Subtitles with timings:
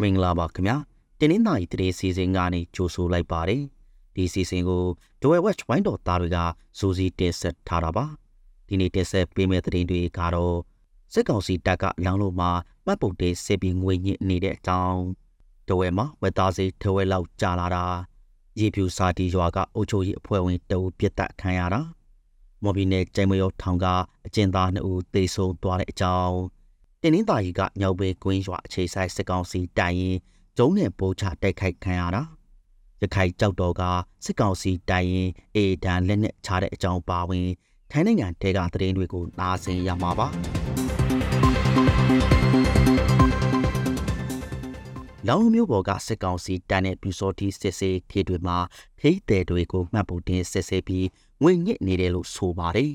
[0.00, 0.76] မင်္ဂလာပါခင်ဗျာ
[1.18, 3.62] တင်းနှင်းသားဤတရေစီစဉ်ကနေကြိုဆိုလိုက်ပါတယ်
[4.14, 4.84] ဒီစီစဉ်ကို
[5.20, 6.38] ဒဝဲဝက်ဝိုင်းတော်သားတွေက
[6.78, 8.04] ဇိုစီတင်ဆက်ထားတာပါ
[8.68, 10.56] ဒီနေ့တင်ဆက်ပေးမယ့်သတင်းတွေကတော့
[11.12, 12.50] စစ်ကောင်စီတပ်ကလောင်းလို့မှာ
[12.86, 15.00] မှတ်ပုံတင်စစ်ပြီးငွေညစ်နေတဲ့အကြောင်း
[15.68, 17.84] ဒဝဲမှာဝက်သားစီထဝဲလောက်ကြာလာတာ
[18.58, 21.80] ရေဖြူစာတီရွာကအုပ်ချုပ်ရေးအဖွဲ့ဝင်တအုပ်ပြစ်တက်ခံရတာ
[22.62, 23.86] မော်ဘီနယ်ကျိုင်မရောထောင်က
[24.26, 26.36] အကျဉ်းသား2ဦးသေဆုံးသွားတဲ့အကြောင်း
[27.06, 30.16] တင်းနှင်းသားကြီးကညောင်ပေကွင်းရွာအခြေဆိုင်စစ်ကောင်စီတိုင်ရင်
[30.56, 32.22] ကျုံးနဲ့ပိုးချတိုက်ခိုက်ခံရတာ
[33.00, 33.82] ရခိုင်ကြောက်တော်က
[34.24, 37.48] စစ်ကောင်စီတိုင်ရင်အေဒန်လက်နဲ့ချတဲ့အကြောင်းပါဝင်
[37.90, 40.26] ထိုင်းနိုင်ငံတဲကသတင်းတွေကိုနားဆင်ရမှာပါ
[45.28, 48.58] လောင်မျိုးပေါ်ကစစ်ကောင်စီတန်တဲ့ပြူစောတိစစ်စေးထေတွေမှာ
[48.98, 51.06] ဖိတဲ့တွေကိုမှတ်ဖို့တင်စစ်ဆေးပြီး
[51.42, 52.90] ငွေညစ်နေတယ်လို့ဆိုပါတယ်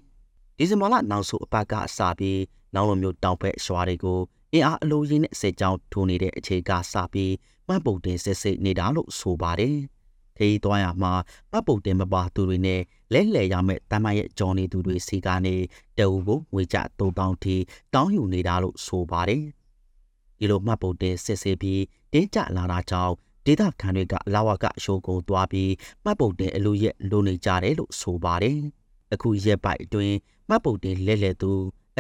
[0.58, 2.40] ဒီဇင်ဘာလနောက်ဆုံးအပတ်ကစပြီး
[2.76, 4.20] လောင်လိုမျိုးတောင်ဘက်ရွာတွေကို
[4.54, 7.34] အင်အားအလိုရင်းနဲ့စစ်ကြောင်းထိုးနေတဲ့အခြေကစပြီး
[7.68, 9.78] မှတ်ပုံတင်စစ်စစ်နေတာလို့ဆိုပါတယ်။
[10.38, 11.14] ခရီးသွားရမှာ
[11.52, 12.82] မှတ်ပုံတင်မပါသူတွေနဲ့
[13.14, 15.56] လဲလှယ်ရမယ့်တမန်ရဲ့ကြော်နေသူတွေစီကနေ
[15.98, 17.56] တအူကိုငွေကြ3000ထိ
[17.94, 19.44] တောင်းယူနေတာလို့ဆိုပါတယ်။
[20.38, 21.82] ဒီလိုမှတ်ပုံတင်စစ်စစ်ပြီး
[22.14, 23.14] တင်းကြလာတာကြောင့်
[23.46, 25.72] ဒေသခံတွေကလာဝကအရှိုးကိုသွားပြီး
[26.04, 28.58] မှတ်ပုံတင်အလူရဲ့လိုနေကြတယ်လို့ဆိုပါတယ်။
[29.14, 30.16] အခုရက်ပိုက်အတွင်း
[30.50, 31.52] မှတ်ပုံတင်လဲလှယ်သူ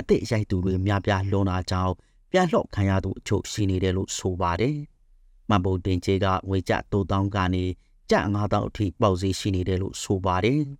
[0.09, 1.93] အစ်စ်ရိုက်သူတွေများပြားလွန်လာကြောင်း
[2.31, 4.75] ပြန်လှော့ခံရသူအချို့ရှိနေတယ်လို့ဆိုပါတယ်။
[5.49, 7.63] မန်ပုံတင်ချေကငွေကျ3000ကနေ
[8.09, 10.61] ကျ9000အထိပေါက်ဈေးရှိနေတယ်လို့ဆိုပါတယ်။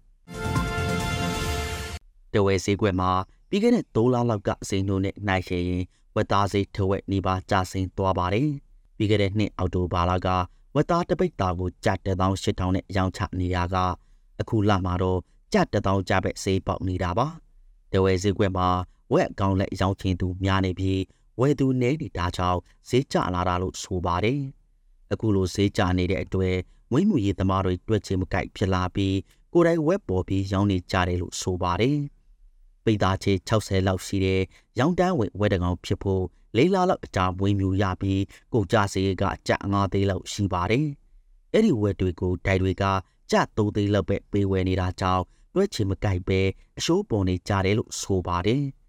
[2.33, 3.11] တဝဲဈေးကွက်မှာ
[3.49, 5.83] ပြီးခဲ့တဲ့3လလောက်ကစိန်တို့နဲ့နိုင်ရှင်ရင်
[6.15, 8.47] ဝက်သားဈေးထဝက်နေပါကျဆင်းသွားပါတယ်။
[8.97, 10.27] ပြီးခဲ့တဲ့နှစ်အောက်တိုဘာလက
[10.75, 13.75] ဝက်သားတပိတ်တာကိုကျ18000နဲ့ရောင်းချနေရက
[14.39, 15.19] အခုလမှာတော့
[15.53, 17.27] ကျ1000ကျပဲဈေးပေါက်နေတာပါ။
[17.91, 18.67] တဝဲဈေးကွက်မှာ
[19.13, 21.01] ဝက်အကောင်လက်ရောင်းချင်သူများနေပြီး
[21.39, 24.41] ဝယ်သူနေနေတာကြောင့်ဈေးကျလာတာလို့ဆိုပါတယ်။
[25.11, 26.55] အခုလိုဈေးကျနေတဲ့အတွက်
[26.91, 29.15] ဝင်းမှုရေးသမားတွေတွက်ချင်မကိုက်ဖြစ်လာပြီး
[29.53, 31.97] ကိုယ်တိုင်ဝက်ပေါ်ပြီးရောင်းနေကြတယ်လို့ဆိုပါတယ်။
[32.85, 34.41] ပိသားချေ60လောက်ရှိတဲ့
[34.79, 36.23] ရောင်းတန်းဝင်ဝက်တကောင်ဖြစ်ဖို့
[36.57, 38.21] လေးလားလောက်အကြာဝင်းမြူရပြီး
[38.53, 40.85] ကိုကြစေကကြ9သေးလောက်ရှိပါတယ်။
[41.53, 42.83] အဲ့ဒီဝက်တွေကိုဒိုင်တွေက
[43.31, 45.23] ကြ3သေးလောက်ပဲပေးဝယ်နေတာကြောင့်
[45.53, 46.39] တွက်ချင်မကိုက်ပဲ
[46.77, 48.63] အရှိုးပေါ်နေကြတယ်လို့ဆိုပါတယ်။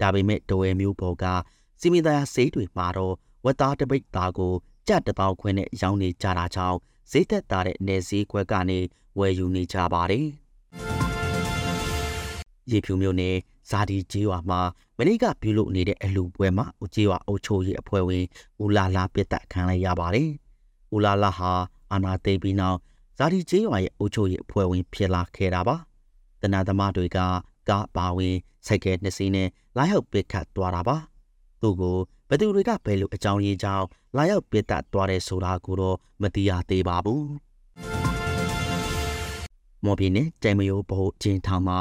[0.00, 1.24] ဒါပေမဲ့တဝဲမျိုးပေါ်က
[1.80, 4.54] စီမီသားဆေးတွေမှာတော့ဝက်သားတပိတ်သားကို
[4.88, 6.78] ကြက်တပေါခွင်းနဲ့ရောင်းနေကြတာကြောင့်
[7.10, 8.78] ဈေးသက်သာတဲ့နေစည်းခွက်ကနေ
[9.18, 10.26] ဝယ်ယူနေကြပါတယ်။
[12.70, 13.36] ရေဖြူမျိုးနဲ့
[13.70, 14.60] ဇာဒီကျေးရွာမှာ
[14.98, 18.24] မနေ့ကပြုလုပ်နေတဲ့အလူပွဲမှာဦးကျေးရွာအုပ်ချုပ်ရေးအဖွဲ့ဝင်
[18.62, 20.28] ဦးလာလာပြစ်တက်ခံလိုက်ရပါတယ်။
[20.94, 21.52] ဦးလာလာဟာ
[21.92, 22.78] အာနာသိပြီးနောက်
[23.18, 25.76] ဇာဒီကျေးရွာရဲ့အုပ်ချုပ်ရေးအဖွဲ့ဝင်ဖြစ်လာခဲ့တာပါ။
[26.40, 27.18] တနအသမားတွေက
[27.70, 28.36] ကားပါဝင်
[28.66, 30.96] စိုက်ကဲနှစ်စီးနဲ့လိုက်ဟုတ်ပစ်ခတ်သွားတာပါ။
[31.60, 31.98] သူ့ကို
[32.28, 33.86] ဘသူတွေကဘယ်လိုအကြောင်းရင်းကြောင့်
[34.16, 37.20] လာရောက်ပြစ်တက်သွားတယ်ဆိုတာကိုတော့မသိရသေးပါဘူး။
[39.84, 41.78] မော်ဘီနဲ့ကြိုင်မယိုဘိုးကျင်းထောင်မှာ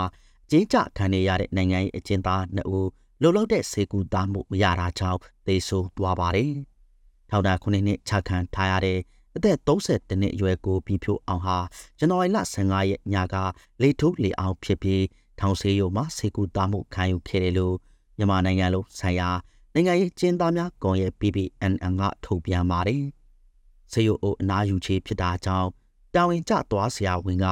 [0.49, 2.89] ကျင်းကြခံနေရတဲ့နိုင်ငံရေးအကျဉ်းသားနှစ်ဦး
[3.21, 6.51] လုံလောက်တဲ့စေကူသားမှုမရတာကြောင့်သေဆုံးသွားပါတယ်။
[7.29, 8.99] ထောင်တာခုနှစ်နှစ်ချခံထားရတဲ့
[9.35, 11.57] အသက်32နှစ်အရွယ်ကိုပြီးဖြိုးအောင်ဟာ
[11.99, 13.35] ဇန်နဝါရီလ15ရက်ညက
[13.81, 15.01] လေထိုးလေအောင်ဖြစ်ပြီး
[15.39, 17.75] ထောင်ဆေးရုံမှာစေကူသားမှုခံယူခဲ့တယ်လို့
[18.17, 19.29] မြန်မာနိုင်ငံလုံးဆိုင်ရာ
[19.73, 23.03] နိုင်ငံရေးကျင်းသားများကွန်ရက် PPNN ကထုတ်ပြန်ပါတယ်။
[23.91, 25.69] စေယိုအိုအနာယူချေဖြစ်တာကြောင့်
[26.15, 27.47] တာဝန်ကျသွားဆရာဝန်က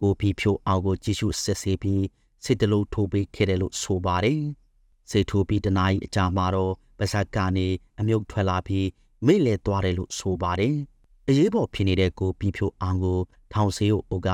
[0.00, 2.04] ကိုဖီဖြိုအောင်ကိုကြည့်ရှုစစ်ဆေးပြီး
[2.44, 4.40] စစ်တလို့ထိုးပေးခဲ့တယ်လို့ဆိုပါတယ်။
[5.10, 7.66] စေထိုးပြီးတနားရီအကြာမှာတော့ပါဇက်ကနေ
[7.98, 8.88] အမြုပ်ထွက်လာပြီး
[9.26, 10.76] မိလဲသွားတယ်လို့ဆိုပါတယ်။
[11.28, 13.18] အရေးပေါ်ဖြစ်နေတဲ့ကိုဖီဖြိုအောင်ကို
[13.52, 14.28] ထောင်ဆေးကိုအိုက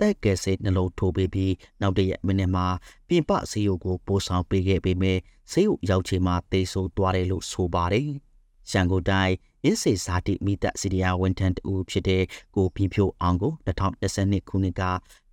[0.00, 2.66] တက်ကယ်ဆေးနှလုံးထိုးပေးပြီးနောက်တရက်မိနစ်မှာ
[3.08, 5.18] ပြင်ပဆေးရုံကိုပို့ဆောင်ပေးခဲ့ပေမဲ့
[5.50, 8.08] ဆေးရုံရောက်ချိန်မှာတေဆိုးသွားတယ်လို့ဆိုပါတယ်။
[8.70, 12.22] ရန်ကုန်တိုင်းရင်းစေဇာတိမိသက်စီရီယာဝန်ထမ်းတူဖြစ်တဲ့
[12.56, 14.82] ကိုပြင်းဖြိုးအောင်ကို2012ခုနှစ်က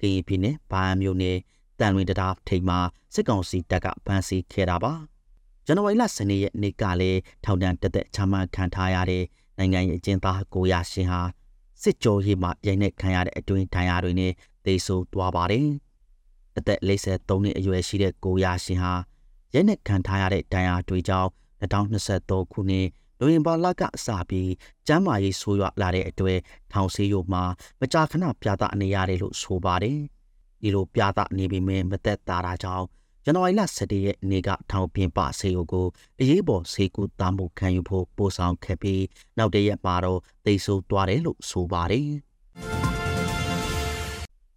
[0.02, 1.38] ကရင်ပြည်နယ်ဘားမြို့နယ်
[1.80, 2.80] တန်လွင်တရားထိပ်မှာ
[3.14, 4.94] စစ်ကောင်စီတပ်ကဖမ်းဆီးခဲ့တာပါ။
[5.66, 9.24] ဇန်နဝါရီလ12ရက်နေ့ကလည်းထောင်ဒဏ်တက်သက်ချမှတ်ခံထားရတဲ့
[9.58, 11.22] နိုင်ငံရေးအကျဉ်းသားကိုရရှင်ဟာ
[11.82, 14.32] စစ်ကြောရေးမှာရိုက်နှက်ခံရတဲ့အတွင်းဒဏ်ရာတွေနဲ့
[14.68, 15.68] သေဆုံးသွားပါတယ်။
[16.58, 18.94] အသက်53နှစ်အရွယ်ရှိတဲ့ကိုရရှင်ဟာ
[19.54, 21.30] ရိုက်နှက်ခံထားရတဲ့ဒဏ်ရာတွေကြောင့်
[21.62, 22.88] 2023ခုနှစ်
[23.20, 24.52] နိုဝင်ဘာလကစပြီး
[24.88, 26.40] ကျမ်းမာရေးဆိုးရွားလာတဲ့အတွက်
[26.74, 27.44] ထောင်ဆေးရုံမှာ
[27.80, 30.00] မကြာခဏပြသနေရတယ်လို့ဆိုပါတယ်။
[30.62, 32.86] ဒီလိုပြသနေပေမဲ့မသက်သာတာကြောင့်
[33.24, 35.88] ဇန်နဝါရီလ17ရက်နေ့ကထောင်ပြင်ပဆေးရုံကို
[36.20, 39.04] အရေးပေါ်ဆေးကုသမှုခံယူဖို့ပို့ဆောင်ခဲ့ပြီး
[39.38, 42.10] နောက်တရက်မှာတော့တိတ်ဆိုးသွားတယ်လို့ဆိုပါတယ်။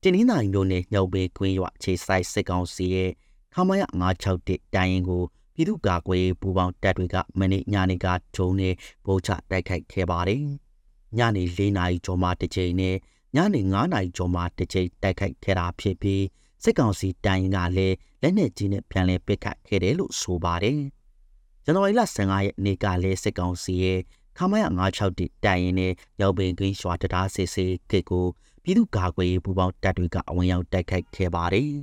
[0.05, 3.11] တင်းနှင်းနိုင်မျိုးနဲ့ညောင်ပေကွင်းရွာခြေဆိုင်စစ်ကောင်စီရဲ့
[3.55, 3.82] ခမရ
[4.31, 5.23] 961တိုင်ရင်ကို
[5.55, 8.06] ပြပြည်သူ့ကာကွယ်ရေးပူးပေါင်းတပ်တွေကမနေ့ညနေက
[8.37, 8.75] ဂျုံနဲ့
[9.06, 10.43] ဗုံးချတိုက်ခိုက်ခဲ့ပါတယ်။
[11.19, 12.97] ညနေ၄နာရီကျော်မှတစ်ချိန်နဲ့
[13.37, 16.25] ညနေ9နာရီကျော်မှတစ်ချိန်တိုက်ခိုက်ခဲ့တာဖြစ်ပြီး
[16.64, 20.81] စစ်ကောင်စီတိုင်ရင်ကလည်းလက်နက်ကြီးနဲ့ပြန်လည်ပစ်ခတ်ခဲ့တယ်လို့ဆိုပါတယ်။
[21.64, 24.00] ဇန်နဝါရီလ15ရက်နေ့ကလည်းစစ်ကောင်စီရဲ့
[24.38, 24.64] ခမရ
[25.05, 28.26] 961တိုင်ရင်နဲ့ရောက်ပင်ကွင်းရွာတရားစစ်စေးကစ်ကို
[28.62, 31.71] ပြည်သူ့ကာကွယ်ရေးပူးပေါင်းတပ်တွေကအဝင်ရောက်တိုက်ခိုက်ခဲ့ပါတယ်။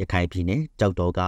[0.00, 1.20] ရခိုင်ပြည်နယ်ကြောက်တော်က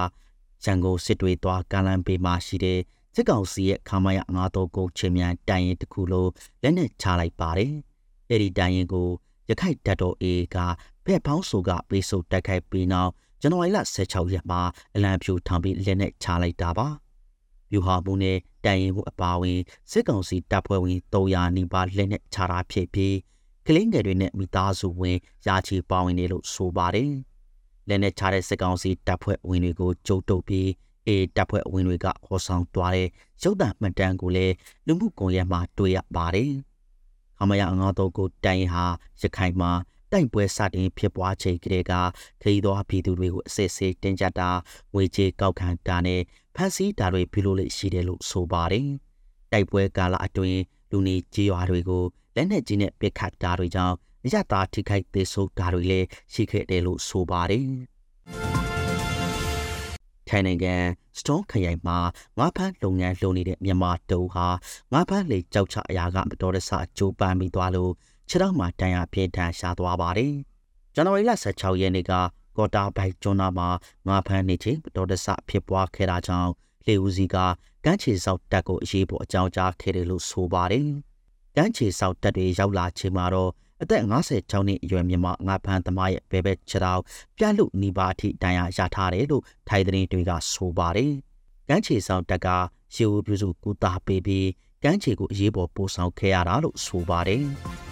[0.64, 2.80] ရန်ကုန်စစ်တွေသွားကမ်းလမ်းဘေးမှာရှိတဲ့
[3.14, 4.18] စစ်ကောင်စီရဲ့ခမရ
[4.56, 6.30] 939ချင်းမြန်တိုင်ရင်တစ်ခုလုံး
[6.62, 7.72] လက်နက်ချလိုက်ပါတယ်။
[8.30, 9.08] အဲဒီတိုင်ရင်ကို
[9.48, 10.56] ရခိုင်တပ်တော် A က
[11.04, 13.10] ဖက်ဖောင်းဆိုကပေးဆုပ်တိုက်ခိုက်ပြီးနောက်
[13.40, 14.60] ဇန်နဝါရီလ16ရက်မှာ
[14.94, 16.86] အလံဖြူထောင်ပြီးလက်နက်ချလိုက်တာပါ။
[17.70, 19.58] ပြူဟာမှုနဲ့ တိုင်ရင်မှုအပါအဝင်
[19.90, 23.16] စစ်ကောင်စီတပ်ဖွဲ့ဝင်300နီးပါးလက်နက်ချတာဖြစ်ပြီး
[23.66, 27.12] ကလင်းငယ်တွေနဲ့မိသားစုဝင်ရာချီပါဝင်တယ်လို့ဆိုပါတယ်။
[27.88, 30.68] လက်နက်ချတဲ့စစ်ကောင်စီတပ်ဖွဲ့ဝင်တွေကိုကြုတ်တုပ်ပြီး
[31.06, 33.08] အေတပ်ဖွဲ့ဝင်တွေကခေါ်ဆောင်သွားတဲ့
[33.42, 34.54] ရုပ်သံမှတ်တမ်းကိုလည်း
[34.86, 36.52] လူမှုကွန်ရက်မှာတွေ့ရပါတယ်။
[37.38, 38.84] ခမရငါတော့ကိုတိုင်ဟာ
[39.20, 39.70] ရခိုင်မှာ
[40.12, 41.92] တိုက်ပွဲစတင်ဖြစ်ပွားချိန်ကလေးက
[42.42, 44.50] ခရီးသွားပြည်သူတွေကိုအစစ်ဆေးတင်ကြတာ
[44.94, 46.20] ငွေကြေးကောက်ခံတာနဲ့
[46.56, 48.88] ဖန်ဆီးတာတွေပြုလုပ်လေရှိတယ်လို့ဆိုပါတယ်။
[49.52, 50.60] တိုက်ပွဲကာလအတွင်း
[50.90, 52.04] လူနေကြီးရွာတွေကို
[52.36, 53.94] လက်နက်ကြီးနဲ့ပစ်ခတ်တာတွေကြောင့်
[54.32, 57.66] ရတာထိခိုက်သေးဆုံးတာတွေလည်းရှိခဲ့တယ်လို့ဆိုပါတယ်။
[60.28, 60.74] ထိုင်နိုင်ငံ
[61.18, 61.98] စတုံးခရိုင်မှာ
[62.38, 64.46] ငါးဖမ်းလုပ်ငန်းလုပ်နေတဲ့မြန်မာတုံးဟာ
[64.92, 67.92] ငါးဖမ်းလေကြောက်ချအရာကမတော်တဆကြိုးပမ်းပြီးသွားလို့
[68.28, 70.34] ခြေထောက်မှာတန်ရာပြင်းထန်ရှားသွားပါတယ်။
[70.94, 72.12] ဇန်နဝါရီလ16ရက်နေ့က
[72.56, 73.68] ကော်တာဘိုက်ကျွန်းသားမှာ
[74.08, 76.50] ငါးဖမ်းနေချိန်မတော်တဆဖြစ်ပွားခဲ့တာကြောင့်
[76.86, 77.36] လေဦးစီက
[77.84, 80.88] ကမ်းခြေဆောက်တပ်ကိုအရေးပေါ်အကြောင်းကြားခဲ့တယ်လို့ဆိုပါတယ်။
[81.56, 83.50] ကမ်းခြေဆောက်တပ်တွေရောက်လာချိန်မှာတော့
[83.82, 87.02] အသက်56နှစ်အရွယ်မြန်မာငါးဖမ်းသမားရဲ့ဘဲဘဲခြေထောက်
[87.36, 91.12] ပြတ်လို့နေပါအထိတန်ရာရထားတယ်လို့ထိုင်သတင်းတွေကဆိုပါတယ်။
[91.68, 92.48] ကမ်းခြေဆောက်တပ်က
[92.96, 94.48] ရေဦးပြုစုကူတာပေးပြီး
[94.82, 97.46] ကမ်းခြေကိုအရေးပေါ်ပို့ဆောင်ခဲ့ရတာလို့ဆိုပါတယ်။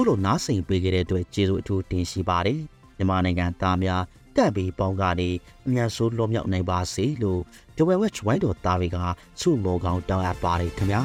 [0.00, 2.60] ခုလိုနားဆင်ပေးခဲ့တဲ့အတွက်ကျေးဇူးအထူးတင်ရှိပါတယ်
[2.96, 4.02] မြန်မာနိုင်ငံသားများ
[4.36, 5.28] တက်ပြီးပေါင်းကနေ
[5.66, 7.40] အမြန်ဆုံးလွတ်မြောက်နိုင်ပါစေလို့
[7.76, 8.96] ဒဝဲဝက်ဝိုင်းတော်သားတွေက
[9.40, 11.02] ဆုမောကောင်းတောင်းအပ်ပါတယ်ခင်ဗျာ